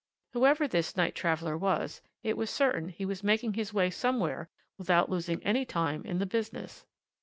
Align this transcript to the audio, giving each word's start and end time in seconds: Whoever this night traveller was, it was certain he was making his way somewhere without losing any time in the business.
Whoever 0.33 0.67
this 0.67 0.97
night 0.97 1.13
traveller 1.13 1.55
was, 1.55 2.01
it 2.23 2.35
was 2.35 2.49
certain 2.49 2.89
he 2.89 3.05
was 3.05 3.23
making 3.23 3.53
his 3.53 3.71
way 3.71 3.91
somewhere 3.91 4.49
without 4.79 5.11
losing 5.11 5.43
any 5.43 5.63
time 5.63 6.03
in 6.05 6.17
the 6.17 6.25
business. 6.25 6.87